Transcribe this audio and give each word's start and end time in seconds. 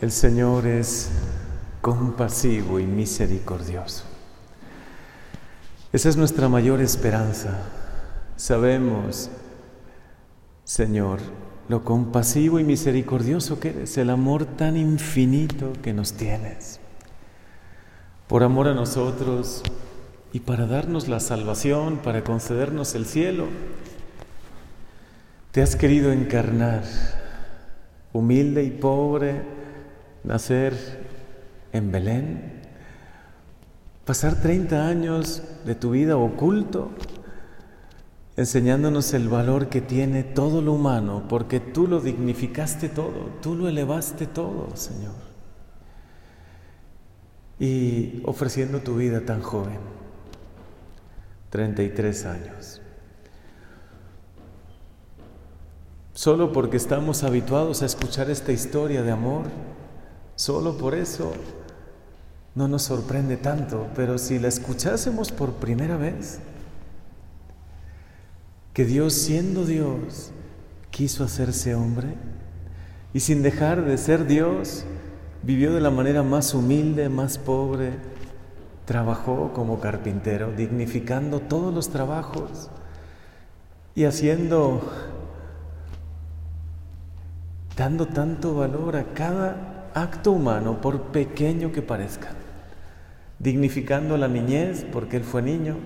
El 0.00 0.10
Señor 0.10 0.66
es 0.66 1.10
compasivo 1.80 2.80
y 2.80 2.86
misericordioso. 2.86 4.04
Esa 5.92 6.08
es 6.08 6.16
nuestra 6.16 6.48
mayor 6.48 6.80
esperanza. 6.80 7.62
Sabemos, 8.36 9.30
Señor, 10.64 11.20
lo 11.68 11.84
compasivo 11.84 12.58
y 12.58 12.64
misericordioso 12.64 13.60
que 13.60 13.68
eres, 13.70 13.96
el 13.96 14.10
amor 14.10 14.44
tan 14.44 14.76
infinito 14.76 15.72
que 15.82 15.92
nos 15.92 16.14
tienes. 16.14 16.80
Por 18.26 18.42
amor 18.42 18.66
a 18.66 18.74
nosotros 18.74 19.62
y 20.32 20.40
para 20.40 20.66
darnos 20.66 21.06
la 21.06 21.20
salvación, 21.20 21.98
para 21.98 22.24
concedernos 22.24 22.96
el 22.96 23.06
cielo, 23.06 23.46
te 25.52 25.62
has 25.62 25.76
querido 25.76 26.10
encarnar, 26.10 26.82
humilde 28.12 28.64
y 28.64 28.70
pobre, 28.70 29.63
nacer 30.24 30.74
en 31.72 31.92
Belén, 31.92 32.62
pasar 34.04 34.40
30 34.40 34.86
años 34.86 35.42
de 35.64 35.74
tu 35.74 35.90
vida 35.90 36.16
oculto, 36.16 36.90
enseñándonos 38.36 39.14
el 39.14 39.28
valor 39.28 39.68
que 39.68 39.80
tiene 39.80 40.24
todo 40.24 40.60
lo 40.60 40.72
humano, 40.72 41.24
porque 41.28 41.60
tú 41.60 41.86
lo 41.86 42.00
dignificaste 42.00 42.88
todo, 42.88 43.30
tú 43.40 43.54
lo 43.54 43.68
elevaste 43.68 44.26
todo, 44.26 44.74
Señor. 44.74 45.14
Y 47.58 48.22
ofreciendo 48.24 48.80
tu 48.80 48.96
vida 48.96 49.24
tan 49.24 49.40
joven, 49.40 49.78
33 51.50 52.26
años. 52.26 52.80
Solo 56.14 56.52
porque 56.52 56.76
estamos 56.76 57.24
habituados 57.24 57.82
a 57.82 57.86
escuchar 57.86 58.30
esta 58.30 58.52
historia 58.52 59.02
de 59.02 59.10
amor, 59.10 59.46
solo 60.36 60.76
por 60.76 60.94
eso 60.94 61.32
no 62.54 62.68
nos 62.68 62.82
sorprende 62.82 63.36
tanto, 63.36 63.88
pero 63.96 64.18
si 64.18 64.38
la 64.38 64.48
escuchásemos 64.48 65.32
por 65.32 65.54
primera 65.54 65.96
vez, 65.96 66.38
que 68.72 68.84
Dios 68.84 69.14
siendo 69.14 69.64
Dios 69.64 70.30
quiso 70.90 71.24
hacerse 71.24 71.74
hombre 71.74 72.14
y 73.12 73.20
sin 73.20 73.42
dejar 73.42 73.84
de 73.84 73.98
ser 73.98 74.26
Dios, 74.26 74.84
vivió 75.42 75.72
de 75.72 75.80
la 75.80 75.90
manera 75.90 76.22
más 76.22 76.54
humilde, 76.54 77.08
más 77.08 77.38
pobre, 77.38 77.92
trabajó 78.84 79.52
como 79.52 79.80
carpintero, 79.80 80.52
dignificando 80.52 81.40
todos 81.40 81.74
los 81.74 81.90
trabajos 81.90 82.70
y 83.94 84.04
haciendo, 84.04 84.80
dando 87.76 88.06
tanto 88.06 88.54
valor 88.54 88.96
a 88.96 89.14
cada 89.14 89.73
acto 89.94 90.32
humano, 90.32 90.80
por 90.80 91.00
pequeño 91.04 91.72
que 91.72 91.82
parezca 91.82 92.32
dignificando 93.44 94.16
la 94.16 94.26
niñez 94.26 94.86
porque 94.90 95.18
él 95.18 95.22
fue 95.22 95.42
niño, 95.42 95.76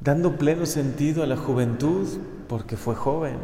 dando 0.00 0.36
pleno 0.36 0.64
sentido 0.64 1.22
a 1.22 1.26
la 1.26 1.36
juventud 1.36 2.08
porque 2.48 2.76
fue 2.76 2.94
joven. 2.94 3.36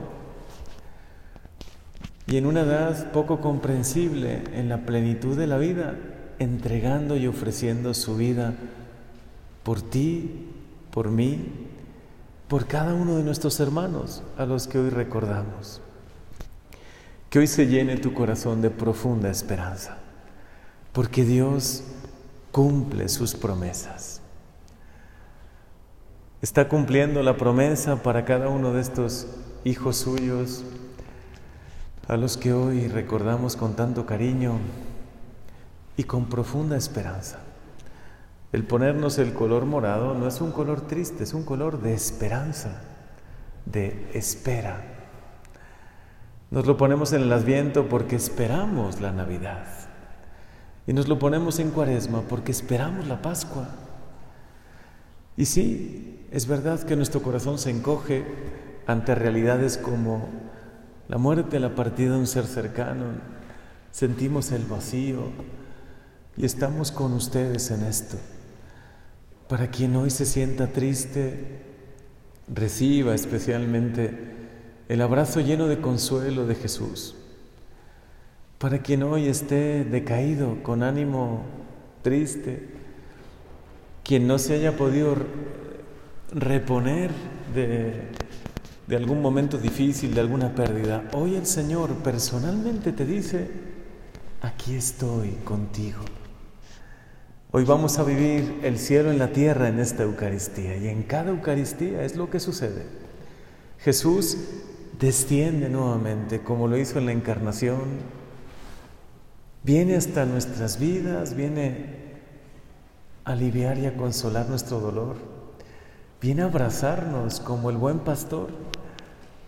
Y 2.27 2.39
en 2.39 2.47
una 2.47 2.63
edad 2.63 3.13
poco 3.13 3.41
comprensible, 3.41 4.45
en 4.55 4.71
la 4.71 4.87
plenitud 4.87 5.37
de 5.37 5.47
la 5.47 5.59
vida, 5.59 5.95
entregando 6.39 7.17
y 7.17 7.27
ofreciendo 7.27 7.93
su 7.93 8.17
vida 8.17 8.55
por 9.63 9.83
ti, 9.83 10.49
por 10.91 11.11
mí, 11.11 11.69
por 12.49 12.67
cada 12.67 12.95
uno 12.95 13.17
de 13.17 13.25
nuestros 13.25 13.61
hermanos 13.61 14.23
a 14.39 14.47
los 14.47 14.67
que 14.67 14.79
hoy 14.79 14.89
recordamos. 14.89 15.83
Que 17.33 17.39
hoy 17.39 17.47
se 17.47 17.67
llene 17.67 17.97
tu 17.97 18.13
corazón 18.13 18.61
de 18.61 18.69
profunda 18.69 19.31
esperanza, 19.31 19.97
porque 20.93 21.25
Dios 21.25 21.83
cumple 22.51 23.09
sus 23.09 23.35
promesas. 23.35 24.21
Está 26.43 26.69
cumpliendo 26.69 27.23
la 27.23 27.39
promesa 27.39 28.03
para 28.03 28.27
cada 28.27 28.51
uno 28.51 28.75
de 28.75 28.83
estos 28.83 29.29
hijos 29.65 29.97
suyos, 29.97 30.63
a 32.07 32.19
los 32.19 32.37
que 32.37 32.53
hoy 32.53 32.87
recordamos 32.89 33.57
con 33.57 33.77
tanto 33.77 34.05
cariño 34.05 34.59
y 35.97 36.05
con 36.05 36.27
profunda 36.27 36.77
esperanza. 36.77 37.39
El 38.53 38.65
ponernos 38.65 39.17
el 39.17 39.33
color 39.33 39.65
morado 39.65 40.13
no 40.13 40.29
es 40.29 40.43
un 40.43 40.53
color 40.53 40.83
triste, 40.83 41.25
es 41.25 41.33
un 41.33 41.45
color 41.45 41.81
de 41.81 41.95
esperanza, 41.95 42.83
de 43.65 44.11
espera. 44.13 44.92
Nos 46.53 46.67
lo 46.67 46.77
ponemos 46.77 47.15
en 47.15 47.23
el 47.23 47.33
adviento 47.33 47.89
porque 47.89 48.15
esperamos 48.15 49.01
la 49.01 49.11
Navidad. 49.11 49.65
Y 50.87 50.93
nos 50.93 51.09
lo 51.09 51.19
ponemos 51.19 51.59
en 51.59 51.71
cuaresma 51.71 52.21
porque 52.29 52.53
esperamos 52.53 53.09
la 53.09 53.23
Pascua. 53.23 53.69
Y 55.35 55.47
sí, 55.47 56.27
es 56.31 56.47
verdad 56.47 56.83
que 56.83 56.95
nuestro 56.95 57.23
corazón 57.23 57.59
se 57.59 57.71
encoge 57.71 58.27
ante 58.87 59.15
realidades 59.15 59.79
como 59.79 60.29
la 61.09 61.17
muerte, 61.17 61.59
la 61.59 61.75
partida 61.75 62.13
de 62.13 62.19
un 62.19 62.27
ser 62.27 62.45
cercano. 62.45 63.07
Sentimos 63.91 64.53
el 64.53 64.67
vacío 64.67 65.31
y 66.37 66.45
estamos 66.45 66.93
con 66.93 67.15
ustedes 67.15 67.71
en 67.71 67.83
esto. 67.85 68.19
Para 69.49 69.69
quien 69.69 69.97
hoy 69.97 70.11
se 70.11 70.27
sienta 70.27 70.67
triste, 70.67 71.63
reciba 72.47 73.15
especialmente 73.15 74.42
el 74.89 75.01
abrazo 75.03 75.41
lleno 75.41 75.69
de 75.69 75.81
consuelo 75.81 76.47
de 76.47 76.55
Jesús. 76.55 77.15
Para 78.59 78.79
quien 78.79 79.03
hoy 79.03 79.27
esté 79.27 79.85
decaído, 79.85 80.63
con 80.63 80.83
ánimo 80.83 81.43
triste, 82.03 82.69
quien 84.05 84.27
no 84.27 84.39
se 84.39 84.55
haya 84.55 84.77
podido 84.77 85.17
reponer 86.33 87.11
de, 87.55 88.03
de 88.87 88.97
algún 88.97 89.21
momento 89.21 89.59
difícil, 89.59 90.15
de 90.15 90.21
alguna 90.21 90.55
pérdida, 90.55 91.09
hoy 91.13 91.37
el 91.37 91.47
Señor 91.47 91.91
personalmente 92.03 92.93
te 92.93 93.05
dice, 93.05 93.51
aquí 94.41 94.75
estoy 94.75 95.31
contigo. 95.45 96.01
Hoy 97.51 97.65
vamos 97.65 97.99
a 97.99 98.05
vivir 98.05 98.61
el 98.63 98.79
cielo 98.79 99.11
en 99.11 99.19
la 99.19 99.33
tierra 99.33 99.69
en 99.69 99.79
esta 99.79 100.05
Eucaristía 100.05 100.77
y 100.77 100.89
en 100.89 101.03
cada 101.03 101.31
Eucaristía 101.31 102.03
es 102.03 102.17
lo 102.17 102.31
que 102.31 102.41
sucede. 102.41 102.87
Jesús 103.79 104.39
desciende 105.03 105.69
nuevamente 105.69 106.43
como 106.43 106.69
lo 106.69 106.77
hizo 106.77 107.01
en 107.01 107.07
la 107.07 107.13
encarnación, 107.13 107.81
viene 109.65 109.97
hasta 109.97 110.25
nuestras 110.27 110.79
vidas, 110.79 111.35
viene 111.35 112.13
a 113.25 113.33
aliviar 113.33 113.79
y 113.79 113.87
a 113.87 113.97
consolar 113.97 114.49
nuestro 114.49 114.79
dolor, 114.79 115.17
viene 116.21 116.43
a 116.43 116.45
abrazarnos 116.45 117.41
como 117.41 117.71
el 117.71 117.79
buen 117.79 117.99
pastor, 117.99 118.51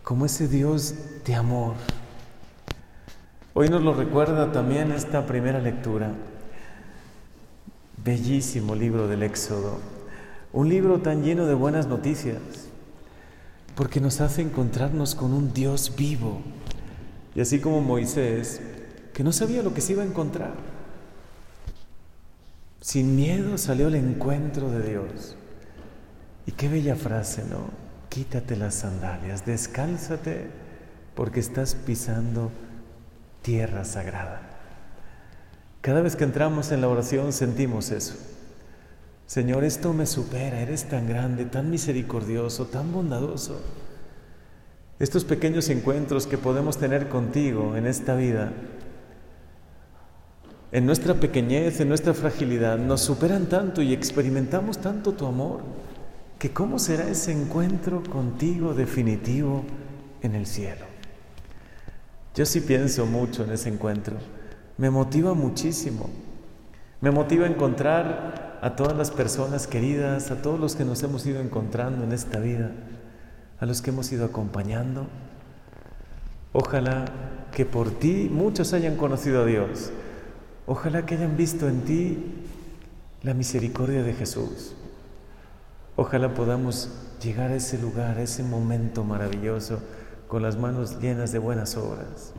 como 0.02 0.26
ese 0.26 0.48
Dios 0.48 0.96
de 1.24 1.36
amor. 1.36 1.74
Hoy 3.54 3.68
nos 3.68 3.82
lo 3.82 3.94
recuerda 3.94 4.50
también 4.50 4.90
esta 4.90 5.24
primera 5.24 5.60
lectura, 5.60 6.10
bellísimo 8.04 8.74
libro 8.74 9.06
del 9.06 9.22
Éxodo, 9.22 9.78
un 10.52 10.68
libro 10.68 10.98
tan 10.98 11.22
lleno 11.22 11.46
de 11.46 11.54
buenas 11.54 11.86
noticias, 11.86 12.40
porque 13.74 14.00
nos 14.00 14.20
hace 14.20 14.42
encontrarnos 14.42 15.14
con 15.14 15.32
un 15.32 15.52
Dios 15.52 15.94
vivo. 15.96 16.42
Y 17.34 17.40
así 17.40 17.60
como 17.60 17.80
Moisés 17.80 18.60
que 19.14 19.24
no 19.24 19.32
sabía 19.32 19.62
lo 19.62 19.72
que 19.72 19.80
se 19.80 19.92
iba 19.92 20.02
a 20.02 20.06
encontrar. 20.06 20.52
Sin 22.80 23.16
miedo 23.16 23.56
salió 23.56 23.86
al 23.86 23.94
encuentro 23.94 24.70
de 24.70 24.90
Dios. 24.90 25.36
Y 26.46 26.52
qué 26.52 26.68
bella 26.68 26.96
frase, 26.96 27.44
¿no? 27.48 27.70
Quítate 28.10 28.56
las 28.56 28.74
sandalias, 28.74 29.46
descálzate 29.46 30.50
porque 31.14 31.40
estás 31.40 31.74
pisando 31.74 32.50
tierra 33.40 33.84
sagrada. 33.84 34.42
Cada 35.80 36.02
vez 36.02 36.16
que 36.16 36.24
entramos 36.24 36.72
en 36.72 36.80
la 36.80 36.88
oración 36.88 37.32
sentimos 37.32 37.90
eso. 37.90 38.16
Señor, 39.26 39.64
esto 39.64 39.92
me 39.92 40.06
supera, 40.06 40.60
eres 40.60 40.84
tan 40.84 41.08
grande, 41.08 41.44
tan 41.46 41.70
misericordioso, 41.70 42.66
tan 42.66 42.92
bondadoso. 42.92 43.60
Estos 44.98 45.24
pequeños 45.24 45.68
encuentros 45.70 46.26
que 46.26 46.38
podemos 46.38 46.78
tener 46.78 47.08
contigo 47.08 47.76
en 47.76 47.86
esta 47.86 48.14
vida 48.14 48.52
en 50.74 50.86
nuestra 50.86 51.14
pequeñez, 51.14 51.78
en 51.78 51.88
nuestra 51.88 52.14
fragilidad, 52.14 52.78
nos 52.78 53.00
superan 53.00 53.46
tanto 53.46 53.80
y 53.80 53.92
experimentamos 53.92 54.78
tanto 54.78 55.12
tu 55.12 55.24
amor, 55.24 55.60
que 56.36 56.50
cómo 56.52 56.80
será 56.80 57.08
ese 57.08 57.30
encuentro 57.30 58.02
contigo 58.02 58.74
definitivo 58.74 59.64
en 60.20 60.34
el 60.34 60.46
cielo. 60.46 60.84
Yo 62.34 62.44
sí 62.44 62.60
pienso 62.60 63.06
mucho 63.06 63.44
en 63.44 63.52
ese 63.52 63.68
encuentro, 63.68 64.16
me 64.76 64.90
motiva 64.90 65.32
muchísimo, 65.32 66.10
me 67.00 67.12
motiva 67.12 67.46
a 67.46 67.50
encontrar 67.50 68.43
a 68.64 68.76
todas 68.76 68.96
las 68.96 69.10
personas 69.10 69.66
queridas, 69.66 70.30
a 70.30 70.40
todos 70.40 70.58
los 70.58 70.74
que 70.74 70.86
nos 70.86 71.02
hemos 71.02 71.26
ido 71.26 71.38
encontrando 71.42 72.02
en 72.02 72.12
esta 72.12 72.40
vida, 72.40 72.70
a 73.60 73.66
los 73.66 73.82
que 73.82 73.90
hemos 73.90 74.10
ido 74.10 74.24
acompañando. 74.24 75.06
Ojalá 76.54 77.04
que 77.52 77.66
por 77.66 77.90
ti 77.90 78.30
muchos 78.32 78.72
hayan 78.72 78.96
conocido 78.96 79.42
a 79.42 79.44
Dios. 79.44 79.90
Ojalá 80.64 81.04
que 81.04 81.14
hayan 81.14 81.36
visto 81.36 81.68
en 81.68 81.82
ti 81.82 82.46
la 83.22 83.34
misericordia 83.34 84.02
de 84.02 84.14
Jesús. 84.14 84.74
Ojalá 85.94 86.32
podamos 86.32 86.88
llegar 87.22 87.50
a 87.50 87.56
ese 87.56 87.76
lugar, 87.76 88.16
a 88.16 88.22
ese 88.22 88.42
momento 88.42 89.04
maravilloso, 89.04 89.82
con 90.26 90.42
las 90.42 90.56
manos 90.56 91.02
llenas 91.02 91.32
de 91.32 91.38
buenas 91.38 91.76
obras. 91.76 92.32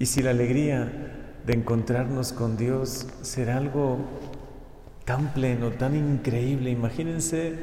Y 0.00 0.06
si 0.06 0.24
la 0.24 0.30
alegría 0.30 1.23
de 1.46 1.52
encontrarnos 1.52 2.32
con 2.32 2.56
Dios 2.56 3.06
será 3.22 3.58
algo 3.58 3.98
tan 5.04 5.34
pleno, 5.34 5.70
tan 5.70 5.94
increíble, 5.94 6.70
imagínense 6.70 7.54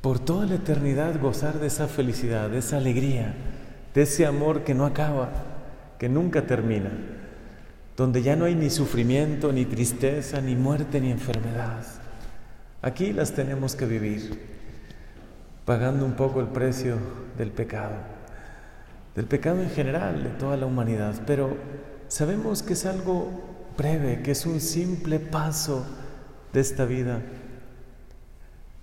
por 0.00 0.20
toda 0.20 0.46
la 0.46 0.54
eternidad 0.54 1.20
gozar 1.20 1.58
de 1.58 1.66
esa 1.66 1.88
felicidad, 1.88 2.48
de 2.50 2.58
esa 2.58 2.76
alegría, 2.76 3.34
de 3.94 4.02
ese 4.02 4.26
amor 4.26 4.62
que 4.62 4.74
no 4.74 4.86
acaba, 4.86 5.30
que 5.98 6.08
nunca 6.08 6.46
termina, 6.46 6.90
donde 7.96 8.22
ya 8.22 8.36
no 8.36 8.44
hay 8.44 8.54
ni 8.54 8.70
sufrimiento, 8.70 9.52
ni 9.52 9.64
tristeza, 9.64 10.40
ni 10.40 10.54
muerte, 10.54 11.00
ni 11.00 11.10
enfermedad. 11.10 11.84
Aquí 12.80 13.12
las 13.12 13.32
tenemos 13.32 13.74
que 13.74 13.86
vivir, 13.86 14.40
pagando 15.64 16.04
un 16.04 16.12
poco 16.12 16.40
el 16.40 16.46
precio 16.46 16.96
del 17.36 17.50
pecado, 17.50 17.96
del 19.16 19.24
pecado 19.26 19.60
en 19.60 19.70
general, 19.70 20.22
de 20.22 20.30
toda 20.30 20.56
la 20.56 20.66
humanidad, 20.66 21.20
pero 21.26 21.56
sabemos 22.08 22.62
que 22.62 22.72
es 22.72 22.86
algo 22.86 23.30
breve, 23.76 24.22
que 24.22 24.32
es 24.32 24.44
un 24.44 24.60
simple 24.60 25.20
paso 25.20 25.86
de 26.52 26.60
esta 26.60 26.84
vida. 26.84 27.22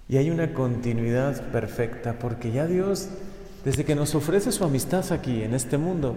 Y 0.07 0.17
hay 0.17 0.29
una 0.29 0.53
continuidad 0.53 1.51
perfecta, 1.51 2.17
porque 2.19 2.51
ya 2.51 2.67
Dios, 2.67 3.07
desde 3.63 3.85
que 3.85 3.95
nos 3.95 4.15
ofrece 4.15 4.51
su 4.51 4.63
amistad 4.63 5.11
aquí, 5.11 5.41
en 5.41 5.53
este 5.53 5.77
mundo, 5.77 6.15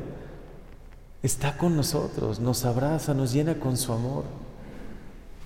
está 1.22 1.56
con 1.56 1.74
nosotros, 1.76 2.38
nos 2.38 2.64
abraza, 2.64 3.14
nos 3.14 3.32
llena 3.32 3.58
con 3.58 3.76
su 3.76 3.92
amor. 3.92 4.24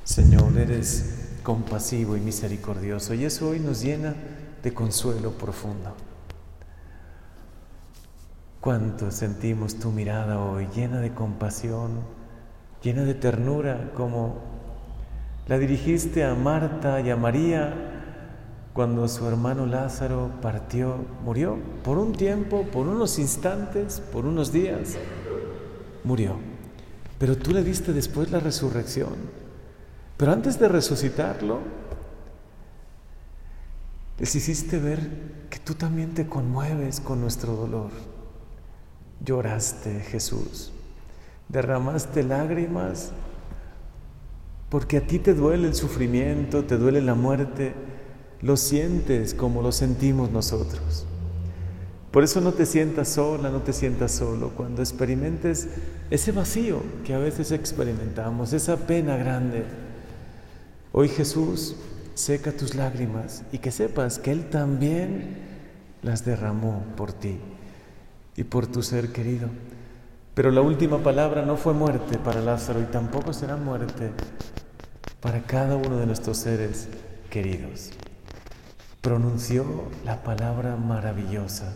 Señor, 0.04 0.58
eres 0.58 1.38
compasivo 1.42 2.16
y 2.16 2.20
misericordioso, 2.20 3.14
y 3.14 3.24
eso 3.24 3.50
hoy 3.50 3.60
nos 3.60 3.82
llena 3.82 4.14
de 4.62 4.74
consuelo 4.74 5.30
profundo. 5.32 5.94
Cuánto 8.62 9.10
sentimos 9.10 9.80
tu 9.80 9.90
mirada 9.90 10.38
hoy, 10.38 10.68
llena 10.72 11.00
de 11.00 11.12
compasión, 11.12 11.98
llena 12.80 13.02
de 13.02 13.14
ternura, 13.14 13.90
como 13.96 14.36
la 15.48 15.58
dirigiste 15.58 16.22
a 16.22 16.36
Marta 16.36 17.00
y 17.00 17.10
a 17.10 17.16
María 17.16 17.74
cuando 18.72 19.08
su 19.08 19.26
hermano 19.26 19.66
Lázaro 19.66 20.30
partió, 20.40 20.94
murió 21.24 21.58
por 21.82 21.98
un 21.98 22.12
tiempo, 22.12 22.64
por 22.70 22.86
unos 22.86 23.18
instantes, 23.18 24.00
por 24.00 24.26
unos 24.26 24.52
días, 24.52 24.96
murió. 26.04 26.36
Pero 27.18 27.36
tú 27.36 27.50
le 27.50 27.64
diste 27.64 27.92
después 27.92 28.30
la 28.30 28.38
resurrección. 28.38 29.14
Pero 30.16 30.30
antes 30.30 30.60
de 30.60 30.68
resucitarlo, 30.68 31.58
les 34.20 34.32
hiciste 34.36 34.78
ver 34.78 35.00
que 35.50 35.58
tú 35.58 35.74
también 35.74 36.14
te 36.14 36.28
conmueves 36.28 37.00
con 37.00 37.20
nuestro 37.20 37.56
dolor. 37.56 38.11
Lloraste, 39.24 40.00
Jesús. 40.00 40.72
Derramaste 41.48 42.22
lágrimas 42.22 43.10
porque 44.70 44.96
a 44.96 45.06
ti 45.06 45.18
te 45.18 45.34
duele 45.34 45.68
el 45.68 45.74
sufrimiento, 45.74 46.64
te 46.64 46.78
duele 46.78 47.02
la 47.02 47.14
muerte. 47.14 47.74
Lo 48.40 48.56
sientes 48.56 49.34
como 49.34 49.62
lo 49.62 49.70
sentimos 49.70 50.30
nosotros. 50.30 51.06
Por 52.10 52.24
eso 52.24 52.40
no 52.40 52.52
te 52.52 52.66
sientas 52.66 53.08
sola, 53.08 53.50
no 53.50 53.62
te 53.62 53.72
sientas 53.72 54.12
solo. 54.12 54.50
Cuando 54.50 54.82
experimentes 54.82 55.68
ese 56.10 56.32
vacío 56.32 56.82
que 57.04 57.14
a 57.14 57.18
veces 57.18 57.52
experimentamos, 57.52 58.52
esa 58.52 58.76
pena 58.76 59.16
grande, 59.16 59.64
Hoy 60.94 61.08
Jesús 61.08 61.74
seca 62.12 62.52
tus 62.52 62.74
lágrimas 62.74 63.44
y 63.50 63.58
que 63.58 63.70
sepas 63.70 64.18
que 64.18 64.30
Él 64.30 64.50
también 64.50 65.38
las 66.02 66.26
derramó 66.26 66.84
por 66.96 67.14
ti 67.14 67.40
y 68.36 68.44
por 68.44 68.66
tu 68.66 68.82
ser 68.82 69.12
querido. 69.12 69.48
Pero 70.34 70.50
la 70.50 70.62
última 70.62 70.98
palabra 70.98 71.44
no 71.44 71.56
fue 71.56 71.74
muerte 71.74 72.18
para 72.18 72.40
Lázaro 72.40 72.80
y 72.80 72.84
tampoco 72.84 73.32
será 73.32 73.56
muerte 73.56 74.10
para 75.20 75.42
cada 75.42 75.76
uno 75.76 75.98
de 75.98 76.06
nuestros 76.06 76.38
seres 76.38 76.88
queridos. 77.30 77.90
Pronunció 79.02 79.64
la 80.04 80.22
palabra 80.22 80.76
maravillosa, 80.76 81.74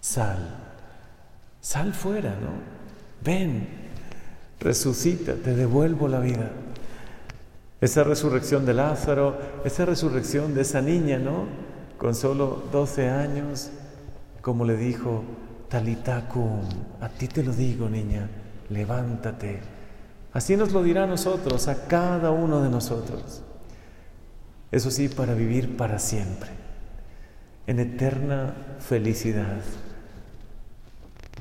sal, 0.00 0.56
sal 1.60 1.92
fuera, 1.92 2.30
¿no? 2.30 2.52
Ven, 3.22 3.68
resucita, 4.60 5.34
te 5.34 5.54
devuelvo 5.54 6.08
la 6.08 6.20
vida. 6.20 6.50
Esa 7.80 8.04
resurrección 8.04 8.64
de 8.66 8.74
Lázaro, 8.74 9.38
esa 9.64 9.84
resurrección 9.84 10.54
de 10.54 10.62
esa 10.62 10.80
niña, 10.80 11.18
¿no? 11.18 11.46
Con 11.98 12.14
solo 12.14 12.62
12 12.72 13.08
años, 13.08 13.70
como 14.40 14.64
le 14.64 14.76
dijo 14.76 15.22
Talitacum, 15.68 16.62
a 17.00 17.08
ti 17.08 17.28
te 17.28 17.42
lo 17.42 17.52
digo, 17.52 17.88
niña, 17.88 18.28
levántate. 18.68 19.60
Así 20.32 20.56
nos 20.56 20.72
lo 20.72 20.82
dirá 20.82 21.04
a 21.04 21.06
nosotros, 21.06 21.68
a 21.68 21.86
cada 21.86 22.30
uno 22.30 22.62
de 22.62 22.70
nosotros. 22.70 23.42
Eso 24.72 24.90
sí, 24.90 25.08
para 25.08 25.34
vivir 25.34 25.76
para 25.76 25.98
siempre, 25.98 26.50
en 27.66 27.80
eterna 27.80 28.54
felicidad, 28.78 29.60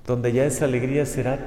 donde 0.06 0.34
ya 0.34 0.46
esa 0.46 0.66
alegría 0.66 1.06
será 1.06 1.38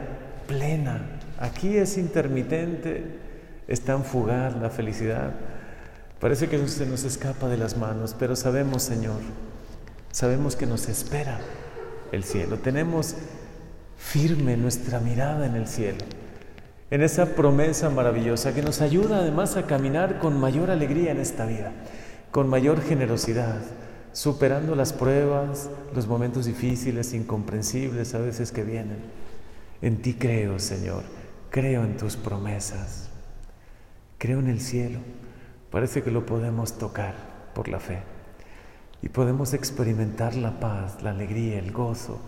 plena. 0.47 1.03
Aquí 1.39 1.77
es 1.77 1.99
intermitente, 1.99 3.19
es 3.67 3.81
tan 3.81 4.05
fugaz 4.05 4.57
la 4.57 4.71
felicidad. 4.71 5.33
Parece 6.21 6.49
que 6.49 6.69
se 6.69 6.87
nos 6.87 7.03
escapa 7.03 7.49
de 7.49 7.57
las 7.57 7.77
manos, 7.77 8.15
pero 8.17 8.37
sabemos, 8.37 8.85
Señor, 8.85 9.21
sabemos 10.13 10.55
que 10.55 10.67
nos 10.67 10.89
espera 10.89 11.41
el 12.13 12.23
cielo. 12.23 12.59
Tenemos 12.59 13.17
firme 13.97 14.57
nuestra 14.57 15.01
mirada 15.01 15.47
en 15.47 15.57
el 15.57 15.67
cielo, 15.67 16.05
en 16.91 17.03
esa 17.03 17.35
promesa 17.35 17.91
maravillosa 17.91 18.55
que 18.55 18.63
nos 18.63 18.81
ayuda 18.81 19.19
además 19.19 19.57
a 19.57 19.67
caminar 19.67 20.19
con 20.19 20.39
mayor 20.39 20.71
alegría 20.71 21.11
en 21.11 21.19
esta 21.19 21.47
vida, 21.47 21.73
con 22.31 22.49
mayor 22.49 22.83
generosidad, 22.83 23.57
superando 24.13 24.77
las 24.77 24.93
pruebas, 24.93 25.71
los 25.95 26.07
momentos 26.07 26.45
difíciles, 26.45 27.15
incomprensibles 27.15 28.15
a 28.15 28.19
veces 28.19 28.53
que 28.53 28.63
vienen. 28.63 28.99
En 29.81 30.03
ti 30.03 30.15
creo, 30.15 30.59
Señor, 30.59 31.03
creo 31.51 31.83
en 31.85 31.97
tus 31.97 32.17
promesas. 32.17 33.09
Creo 34.19 34.39
en 34.39 34.49
el 34.49 34.61
cielo. 34.61 35.01
Parece 35.71 36.03
que 36.03 36.11
lo 36.11 36.27
podemos 36.27 36.79
tocar 36.79 37.15
por 37.55 37.69
la 37.69 37.81
fe. 37.81 37.99
Y 39.03 39.09
podemos 39.09 39.53
experimentar 39.53 40.37
la 40.37 40.61
paz, 40.61 41.03
la 41.03 41.11
alegría, 41.11 41.59
el 41.59 41.73
gozo 41.73 42.21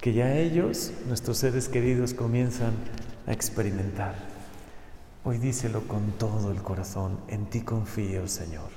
que 0.00 0.12
ya 0.12 0.34
ellos, 0.34 0.92
nuestros 1.06 1.38
seres 1.38 1.68
queridos, 1.68 2.14
comienzan 2.14 2.72
a 3.26 3.32
experimentar. 3.32 4.14
Hoy 5.24 5.38
díselo 5.38 5.82
con 5.88 6.12
todo 6.12 6.52
el 6.52 6.62
corazón, 6.62 7.18
en 7.28 7.46
ti 7.46 7.62
confío, 7.62 8.28
Señor, 8.28 8.70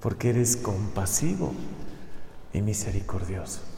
porque 0.00 0.30
eres 0.30 0.56
compasivo 0.56 1.52
y 2.52 2.62
misericordioso. 2.62 3.69